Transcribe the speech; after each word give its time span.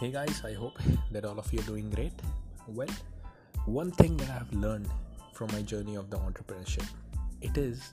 Hey 0.00 0.10
guys, 0.10 0.40
I 0.46 0.54
hope 0.54 0.78
that 1.10 1.26
all 1.26 1.38
of 1.38 1.52
you 1.52 1.58
are 1.58 1.64
doing 1.64 1.90
great. 1.90 2.14
Well, 2.66 2.88
one 3.66 3.90
thing 3.90 4.16
that 4.16 4.30
I 4.30 4.32
have 4.32 4.50
learned 4.54 4.88
from 5.34 5.52
my 5.52 5.60
journey 5.60 5.94
of 5.94 6.08
the 6.08 6.16
entrepreneurship, 6.16 6.86
it 7.42 7.58
is, 7.58 7.92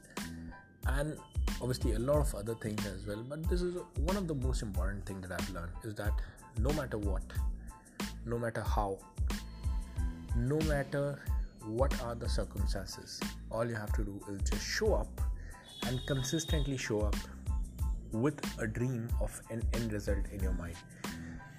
and 0.85 1.17
obviously 1.59 1.95
a 1.95 1.99
lot 1.99 2.19
of 2.19 2.33
other 2.33 2.55
things 2.55 2.85
as 2.85 3.05
well, 3.05 3.25
but 3.27 3.43
this 3.49 3.61
is 3.61 3.75
one 4.05 4.15
of 4.15 4.25
the 4.25 4.35
most 4.35 4.61
important 4.61 5.05
thing 5.05 5.19
that 5.19 5.33
I've 5.33 5.49
learned 5.49 5.73
is 5.83 5.95
that 5.95 6.13
no 6.59 6.71
matter 6.71 6.97
what, 6.97 7.23
no 8.25 8.39
matter 8.39 8.61
how, 8.61 8.99
no 10.37 10.59
matter 10.59 11.21
what 11.65 12.01
are 12.03 12.15
the 12.15 12.29
circumstances, 12.29 13.19
all 13.51 13.67
you 13.67 13.75
have 13.75 13.91
to 13.97 14.05
do 14.05 14.21
is 14.31 14.49
just 14.49 14.65
show 14.65 14.93
up 14.93 15.19
and 15.85 15.99
consistently 16.07 16.77
show 16.77 17.01
up 17.01 17.17
with 18.13 18.39
a 18.61 18.65
dream 18.65 19.09
of 19.19 19.41
an 19.49 19.61
end 19.73 19.91
result 19.91 20.25
in 20.31 20.39
your 20.39 20.53
mind. 20.53 20.77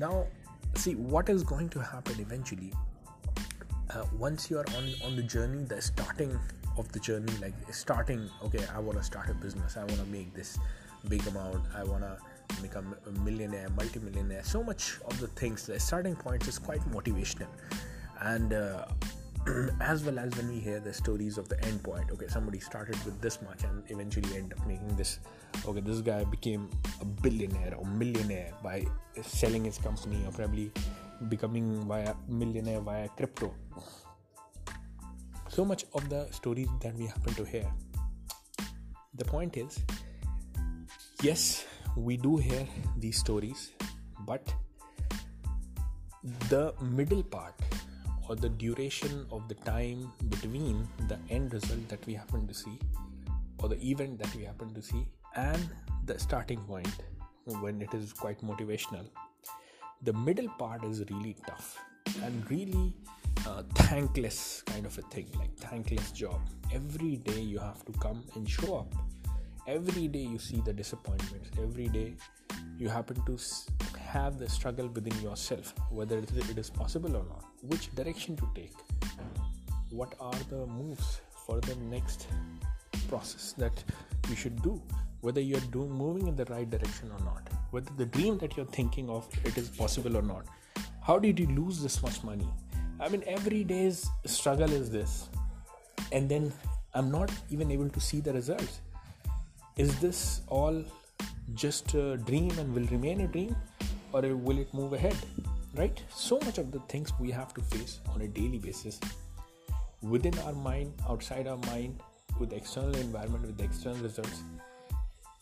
Now, 0.00 0.26
see 0.78 0.94
what 0.94 1.28
is 1.28 1.42
going 1.42 1.68
to 1.70 1.80
happen 1.80 2.14
eventually. 2.18 2.72
Uh, 3.90 4.04
once 4.18 4.50
you 4.50 4.58
are 4.58 4.66
on 4.76 4.92
on 5.04 5.16
the 5.16 5.22
journey, 5.22 5.64
the 5.64 5.80
starting 5.80 6.38
of 6.76 6.90
the 6.92 7.00
journey, 7.00 7.32
like 7.40 7.54
starting. 7.72 8.28
Okay, 8.44 8.64
I 8.74 8.78
want 8.78 8.98
to 8.98 9.04
start 9.04 9.30
a 9.30 9.34
business. 9.34 9.76
I 9.76 9.84
want 9.84 9.98
to 9.98 10.06
make 10.06 10.34
this 10.34 10.58
big 11.08 11.26
amount. 11.26 11.64
I 11.74 11.84
want 11.84 12.02
to 12.02 12.18
become 12.62 12.94
a 13.06 13.10
millionaire, 13.20 13.68
multi-millionaire. 13.70 14.44
So 14.44 14.62
much 14.62 14.98
of 15.06 15.18
the 15.20 15.28
things. 15.28 15.66
The 15.66 15.80
starting 15.80 16.16
point 16.16 16.46
is 16.48 16.58
quite 16.58 16.80
motivational, 16.90 17.48
and. 18.20 18.52
Uh, 18.52 18.86
as 19.80 20.04
well 20.04 20.18
as 20.18 20.34
when 20.36 20.48
we 20.48 20.58
hear 20.58 20.80
the 20.80 20.92
stories 20.92 21.38
of 21.38 21.48
the 21.48 21.58
end 21.64 21.82
point. 21.82 22.10
Okay 22.12 22.26
somebody 22.28 22.58
started 22.58 22.96
with 23.04 23.20
this 23.20 23.40
much 23.42 23.64
and 23.64 23.82
eventually 23.88 24.36
end 24.36 24.52
up 24.52 24.66
making 24.66 24.94
this. 24.96 25.20
Okay 25.66 25.80
this 25.80 26.00
guy 26.00 26.24
became 26.24 26.68
a 27.00 27.04
billionaire 27.04 27.74
or 27.76 27.84
millionaire 27.86 28.52
by 28.62 28.84
selling 29.22 29.64
his 29.64 29.78
company 29.78 30.22
or 30.26 30.32
probably 30.32 30.70
becoming 31.28 31.86
via 31.86 32.14
millionaire 32.28 32.80
via 32.80 33.08
crypto. 33.16 33.54
So 35.48 35.64
much 35.64 35.86
of 35.94 36.08
the 36.08 36.28
stories 36.30 36.68
that 36.82 36.94
we 36.94 37.06
happen 37.06 37.34
to 37.34 37.44
hear. 37.44 37.66
The 39.14 39.24
point 39.24 39.56
is 39.56 39.80
yes 41.22 41.66
we 41.96 42.16
do 42.16 42.36
hear 42.36 42.66
these 42.96 43.18
stories 43.18 43.72
but 44.26 44.52
the 46.48 46.74
middle 46.80 47.22
part 47.22 47.54
or 48.28 48.36
the 48.36 48.48
duration 48.48 49.26
of 49.30 49.48
the 49.48 49.54
time 49.54 50.12
between 50.28 50.86
the 51.08 51.18
end 51.30 51.52
result 51.52 51.88
that 51.88 52.04
we 52.06 52.14
happen 52.14 52.46
to 52.46 52.54
see 52.54 52.78
or 53.58 53.68
the 53.68 53.80
event 53.82 54.18
that 54.18 54.34
we 54.34 54.44
happen 54.44 54.72
to 54.74 54.82
see 54.82 55.06
and 55.36 55.68
the 56.04 56.18
starting 56.18 56.60
point 56.60 57.02
when 57.60 57.80
it 57.80 57.92
is 57.94 58.12
quite 58.12 58.40
motivational. 58.42 59.06
The 60.02 60.12
middle 60.12 60.48
part 60.58 60.84
is 60.84 61.02
really 61.10 61.36
tough 61.46 61.78
and 62.22 62.50
really 62.50 62.94
uh, 63.46 63.62
thankless 63.74 64.62
kind 64.62 64.86
of 64.86 64.96
a 64.98 65.02
thing 65.02 65.26
like 65.38 65.54
thankless 65.56 66.12
job. 66.12 66.40
Every 66.72 67.16
day 67.16 67.40
you 67.40 67.58
have 67.58 67.84
to 67.86 67.92
come 67.92 68.24
and 68.34 68.48
show 68.48 68.78
up. 68.78 68.94
Every 69.66 70.08
day 70.08 70.20
you 70.20 70.38
see 70.38 70.60
the 70.60 70.72
disappointments. 70.72 71.50
Every 71.60 71.88
day 71.88 72.14
you 72.78 72.88
happen 72.88 73.22
to 73.26 73.38
have 74.12 74.38
the 74.38 74.48
struggle 74.48 74.88
within 74.88 75.16
yourself 75.20 75.74
whether 75.90 76.18
it 76.18 76.58
is 76.62 76.70
possible 76.70 77.14
or 77.16 77.24
not 77.24 77.44
which 77.62 77.94
direction 77.94 78.36
to 78.36 78.48
take? 78.54 78.72
What 79.90 80.14
are 80.20 80.40
the 80.50 80.66
moves 80.66 81.20
for 81.46 81.60
the 81.60 81.74
next 81.76 82.26
process 83.08 83.52
that 83.58 83.84
you 84.28 84.36
should 84.36 84.62
do? 84.62 84.80
Whether 85.20 85.40
you're 85.40 85.68
doing 85.72 85.90
moving 85.90 86.28
in 86.28 86.36
the 86.36 86.46
right 86.46 86.68
direction 86.70 87.10
or 87.10 87.24
not? 87.24 87.48
Whether 87.70 87.90
the 87.96 88.06
dream 88.06 88.38
that 88.38 88.56
you're 88.56 88.72
thinking 88.78 89.10
of 89.10 89.28
it 89.44 89.58
is 89.58 89.68
possible 89.68 90.16
or 90.16 90.22
not? 90.22 90.46
How 91.02 91.18
did 91.18 91.38
you 91.38 91.46
lose 91.46 91.82
this 91.82 92.02
much 92.02 92.22
money? 92.22 92.48
I 93.00 93.08
mean 93.08 93.22
every 93.26 93.64
day's 93.64 94.08
struggle 94.24 94.72
is 94.72 94.90
this. 94.90 95.28
And 96.12 96.28
then 96.28 96.52
i'm 96.94 97.10
not 97.10 97.30
even 97.50 97.70
able 97.70 97.90
to 97.90 98.00
see 98.00 98.20
the 98.20 98.32
results. 98.32 98.80
Is 99.76 99.98
this 100.00 100.40
all 100.48 100.82
just 101.54 101.94
a 101.94 102.16
dream 102.16 102.58
and 102.58 102.74
will 102.74 102.86
remain 102.86 103.20
a 103.22 103.26
dream 103.26 103.54
or 104.12 104.22
will 104.36 104.58
it 104.58 104.72
move 104.72 104.92
ahead 104.92 105.16
right? 105.74 106.02
So 106.12 106.38
much 106.44 106.58
of 106.58 106.72
the 106.72 106.80
things 106.80 107.12
we 107.20 107.30
have 107.30 107.54
to 107.54 107.60
face 107.62 108.00
on 108.14 108.22
a 108.22 108.28
daily 108.28 108.58
basis 108.58 109.00
within 110.02 110.38
our 110.40 110.52
mind 110.52 110.92
outside 111.08 111.46
our 111.46 111.56
mind 111.56 112.00
with 112.38 112.50
the 112.50 112.56
external 112.56 112.94
environment 112.96 113.46
with 113.46 113.58
the 113.58 113.64
external 113.64 113.98
results. 113.98 114.42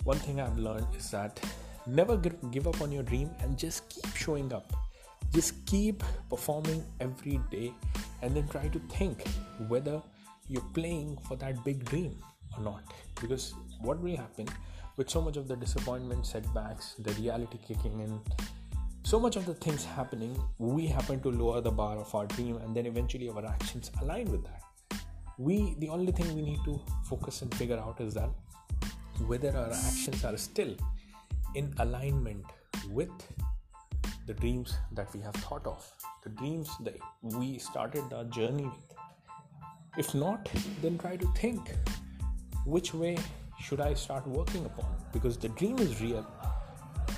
One 0.05 0.19
thing 0.19 0.41
i've 0.41 0.59
learned 0.59 0.87
is 0.97 1.11
that 1.11 1.41
never 1.87 2.17
give 2.17 2.67
up 2.67 2.81
on 2.81 2.93
your 2.93 3.03
dream 3.03 3.31
and 3.41 3.59
just 3.59 3.89
keep 3.89 4.15
showing 4.17 4.53
up. 4.53 4.73
Just 5.33 5.67
keep 5.67 6.03
performing 6.31 6.85
every 7.01 7.41
day 7.51 7.73
and 8.23 8.35
then 8.35 8.47
try 8.49 8.69
to 8.69 8.79
think 8.91 9.27
whether 9.69 10.01
you're 10.49 10.71
playing 10.75 11.19
for 11.29 11.37
that 11.37 11.65
big 11.65 11.85
dream 11.85 12.17
or 12.57 12.63
not. 12.63 12.83
Because 13.21 13.55
what 13.81 13.99
will 14.01 14.17
happen 14.17 14.47
with 14.97 15.11
so 15.11 15.21
much 15.21 15.37
of 15.37 15.49
the 15.49 15.57
disappointment 15.57 16.27
setbacks 16.27 16.95
the 16.99 17.13
reality 17.15 17.59
kicking 17.67 18.01
in 18.01 18.21
so 19.07 19.21
much 19.21 19.37
of 19.37 19.47
the 19.47 19.55
things 19.55 19.85
happening 19.85 20.37
we 20.59 20.85
happen 20.85 21.21
to 21.21 21.31
lower 21.31 21.61
the 21.61 21.71
bar 21.71 21.97
of 21.97 22.13
our 22.13 22.27
dream 22.27 22.57
and 22.57 22.75
then 22.75 22.87
eventually 22.87 23.29
our 23.29 23.47
actions 23.47 23.93
align 24.03 24.29
with 24.33 24.43
that. 24.43 24.63
We 25.39 25.77
the 25.79 25.89
only 25.91 26.11
thing 26.11 26.35
we 26.35 26.43
need 26.43 26.59
to 26.65 26.81
focus 27.09 27.43
and 27.43 27.55
figure 27.55 27.79
out 27.79 28.01
is 28.01 28.15
that 28.15 28.31
whether 29.29 29.57
our 29.57 29.71
actions 29.71 30.25
are 30.25 30.37
still 30.37 30.75
in 31.55 31.73
alignment 31.79 32.45
with 32.91 33.13
the 34.27 34.35
dreams 34.35 34.75
that 34.91 35.15
we 35.15 35.21
have 35.21 35.37
thought 35.37 35.65
of 35.69 35.89
the 36.25 36.31
dreams 36.31 36.69
that 36.81 36.97
we 37.23 37.59
started 37.59 38.13
our 38.13 38.25
journey 38.25 38.65
with. 38.65 38.99
If 39.97 40.15
not 40.17 40.51
then 40.83 40.99
try 40.99 41.17
to 41.17 41.33
think 41.37 41.77
which 42.65 42.93
way 42.93 43.17
should 43.67 43.81
i 43.81 43.93
start 43.95 44.27
working 44.29 44.65
upon? 44.65 44.91
Because 45.13 45.37
the 45.37 45.49
dream 45.61 45.79
is 45.79 46.01
real. 46.01 46.25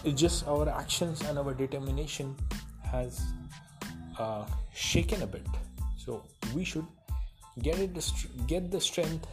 It's 0.05 0.21
just 0.21 0.47
our 0.49 0.69
actions 0.69 1.21
and 1.23 1.39
our 1.39 1.53
determination 1.53 2.35
has 2.91 3.21
uh, 4.19 4.45
shaken 4.73 5.23
a 5.23 5.27
bit. 5.27 5.47
So 5.97 6.23
we 6.55 6.65
should 6.65 6.87
get 7.63 7.79
it 7.79 7.99
get 8.47 8.71
the 8.71 8.81
strength. 8.81 9.27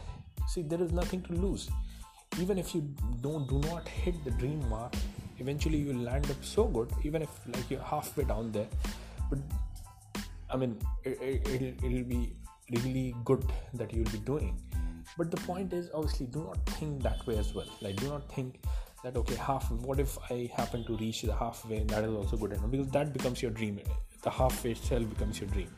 See 0.48 0.62
there 0.62 0.82
is 0.82 0.92
nothing 0.92 1.22
to 1.22 1.32
lose. 1.32 1.68
Even 2.38 2.58
if 2.58 2.74
you 2.74 2.82
don't 3.22 3.48
do 3.48 3.60
not 3.70 3.88
hit 3.88 4.22
the 4.24 4.32
dream 4.42 4.68
mark 4.68 4.94
eventually 5.38 5.78
you'll 5.78 6.04
land 6.10 6.30
up 6.30 6.42
so 6.42 6.64
good 6.64 6.90
even 7.04 7.22
if 7.22 7.40
like 7.54 7.70
you're 7.70 7.88
halfway 7.94 8.24
down 8.24 8.52
there. 8.52 8.68
But 9.30 9.38
i 10.50 10.56
mean 10.56 10.78
it, 11.04 11.18
it, 11.20 11.48
it'll, 11.54 11.86
it'll 11.86 12.08
be 12.10 12.32
really 12.70 13.14
good 13.24 13.44
that 13.74 13.92
you'll 13.92 14.12
be 14.12 14.18
doing 14.18 14.56
but 15.16 15.30
the 15.30 15.36
point 15.38 15.72
is 15.72 15.90
obviously 15.94 16.26
do 16.26 16.44
not 16.44 16.58
think 16.78 17.02
that 17.02 17.26
way 17.26 17.38
as 17.38 17.54
well. 17.54 17.66
Like 17.80 17.96
do 17.96 18.08
not 18.08 18.30
think 18.32 18.60
that 19.02 19.16
okay 19.16 19.34
half 19.34 19.70
what 19.70 20.00
if 20.00 20.18
i 20.30 20.50
happen 20.56 20.84
to 20.84 20.96
reach 20.96 21.22
the 21.22 21.34
halfway 21.34 21.82
that 21.84 22.04
is 22.04 22.14
also 22.14 22.36
good 22.36 22.52
enough? 22.52 22.70
Because 22.70 22.88
that 22.88 23.12
becomes 23.12 23.42
your 23.42 23.50
dream. 23.50 23.80
The 24.22 24.30
halfway 24.30 24.72
itself 24.72 25.08
becomes 25.08 25.40
your 25.40 25.48
dream. 25.50 25.70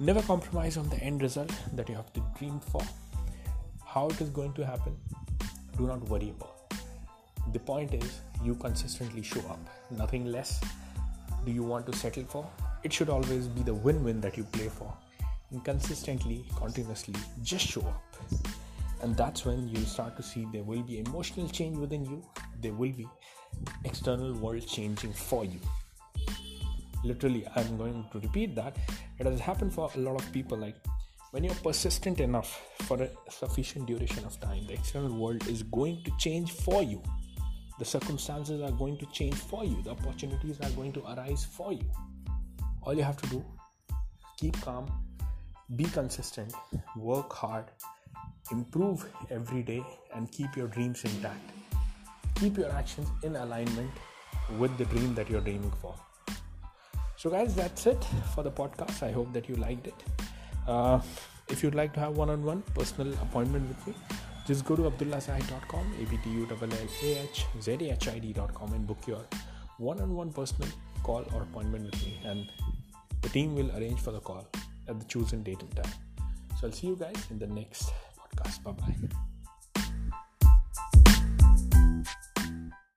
Never 0.00 0.22
compromise 0.22 0.76
on 0.76 0.88
the 0.88 0.96
end 0.96 1.22
result 1.22 1.52
that 1.74 1.88
you 1.88 1.94
have 1.94 2.12
to 2.14 2.22
dream 2.38 2.60
for. 2.60 2.82
How 3.84 4.08
it 4.08 4.20
is 4.20 4.30
going 4.30 4.52
to 4.54 4.66
happen 4.66 4.96
do 5.76 5.86
not 5.86 6.02
worry 6.08 6.30
about. 6.30 6.54
The 7.52 7.58
point 7.58 7.92
is 7.94 8.20
you 8.42 8.54
consistently 8.54 9.22
show 9.22 9.40
up. 9.40 9.58
Nothing 9.90 10.26
less 10.26 10.60
do 11.44 11.52
you 11.52 11.62
want 11.62 11.86
to 11.86 11.96
settle 11.96 12.24
for. 12.24 12.48
It 12.82 12.92
should 12.92 13.08
always 13.08 13.48
be 13.48 13.62
the 13.62 13.74
win-win 13.74 14.20
that 14.22 14.36
you 14.36 14.44
play 14.44 14.68
for 14.68 14.92
consistently 15.60 16.44
continuously 16.56 17.14
just 17.42 17.66
show 17.66 17.82
up. 17.82 18.16
And 19.02 19.16
that's 19.16 19.44
when 19.44 19.68
you 19.68 19.76
start 19.84 20.16
to 20.16 20.22
see 20.22 20.46
there 20.52 20.62
will 20.62 20.82
be 20.82 20.98
emotional 20.98 21.48
change 21.48 21.76
within 21.76 22.04
you. 22.04 22.22
There 22.60 22.72
will 22.72 22.92
be 22.92 23.06
external 23.84 24.32
world 24.34 24.66
changing 24.66 25.12
for 25.12 25.44
you. 25.44 25.60
Literally 27.04 27.46
i'm 27.54 27.76
going 27.76 28.06
to 28.12 28.18
repeat 28.20 28.54
that. 28.56 28.76
It 29.18 29.26
has 29.26 29.40
happened 29.40 29.74
for 29.74 29.90
a 29.94 29.98
lot 29.98 30.20
of 30.20 30.32
people 30.32 30.56
like 30.56 30.76
when 31.32 31.44
you're 31.44 31.54
persistent 31.56 32.20
enough 32.20 32.62
for 32.82 33.02
a 33.02 33.10
sufficient 33.28 33.86
duration 33.86 34.24
of 34.24 34.40
time 34.40 34.66
the 34.66 34.72
external 34.74 35.14
world 35.14 35.46
is 35.48 35.62
going 35.64 36.02
to 36.04 36.12
change 36.18 36.52
for 36.52 36.82
you. 36.82 37.02
The 37.78 37.84
circumstances 37.84 38.62
are 38.62 38.70
going 38.70 38.96
to 38.98 39.06
change 39.06 39.34
for 39.34 39.64
you. 39.64 39.82
The 39.82 39.90
opportunities 39.90 40.60
are 40.60 40.70
going 40.70 40.92
to 40.92 41.02
arise 41.12 41.44
for 41.44 41.72
you. 41.72 41.90
All 42.82 42.94
you 42.94 43.02
have 43.02 43.20
to 43.22 43.28
do 43.28 43.44
keep 44.38 44.60
calm 44.62 44.86
be 45.76 45.84
consistent 45.84 46.52
work 46.96 47.32
hard 47.32 47.64
improve 48.50 49.04
every 49.30 49.62
day 49.62 49.84
and 50.14 50.30
keep 50.30 50.56
your 50.56 50.68
dreams 50.68 51.04
intact. 51.04 51.50
Keep 52.34 52.58
your 52.58 52.70
actions 52.72 53.08
in 53.22 53.36
alignment 53.36 53.90
with 54.58 54.76
the 54.76 54.84
dream 54.86 55.14
that 55.14 55.30
you're 55.30 55.40
dreaming 55.40 55.72
for. 55.80 55.94
So, 57.16 57.30
guys, 57.30 57.54
that's 57.54 57.86
it 57.86 58.04
for 58.34 58.42
the 58.42 58.50
podcast. 58.50 59.02
I 59.02 59.12
hope 59.12 59.32
that 59.32 59.48
you 59.48 59.54
liked 59.56 59.86
it. 59.86 60.04
Uh, 60.66 61.00
if 61.48 61.62
you'd 61.62 61.74
like 61.74 61.92
to 61.94 62.00
have 62.00 62.16
one 62.16 62.28
on 62.28 62.42
one 62.42 62.62
personal 62.74 63.12
appointment 63.14 63.68
with 63.68 63.86
me, 63.86 63.94
just 64.46 64.66
go 64.66 64.76
to 64.76 64.82
abdullahzahid.com, 64.82 65.94
A 66.00 66.04
B 66.04 66.18
T 66.22 66.30
U 66.30 66.46
L 66.50 66.58
L 66.60 66.72
A 66.72 67.18
H 67.22 67.46
Z 67.62 67.72
A 67.72 67.92
H 67.92 68.08
I 68.08 68.18
D.com, 68.18 68.72
and 68.74 68.86
book 68.86 68.98
your 69.06 69.24
one 69.78 70.00
on 70.00 70.14
one 70.14 70.32
personal 70.32 70.68
call 71.02 71.24
or 71.34 71.42
appointment 71.42 71.84
with 71.84 72.04
me, 72.04 72.20
and 72.24 72.50
the 73.22 73.28
team 73.30 73.54
will 73.54 73.70
arrange 73.76 74.00
for 74.00 74.10
the 74.10 74.20
call 74.20 74.46
at 74.88 74.98
the 74.98 75.06
chosen 75.06 75.42
date 75.42 75.60
and 75.60 75.76
time. 75.76 75.92
So 76.60 76.68
I'll 76.68 76.72
see 76.72 76.88
you 76.88 76.96
guys 76.96 77.26
in 77.30 77.38
the 77.38 77.46
next 77.46 77.92
podcast. 78.18 78.62
Bye 78.62 78.72
bye. 78.72 79.30